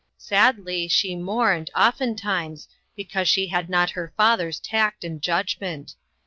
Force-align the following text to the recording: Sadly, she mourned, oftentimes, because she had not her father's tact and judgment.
Sadly, 0.17 0.87
she 0.87 1.15
mourned, 1.15 1.69
oftentimes, 1.75 2.67
because 2.95 3.27
she 3.27 3.49
had 3.49 3.69
not 3.69 3.91
her 3.91 4.13
father's 4.17 4.59
tact 4.59 5.03
and 5.03 5.21
judgment. 5.21 5.93